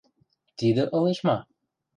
[0.57, 1.37] –Тидӹ ылеш ма?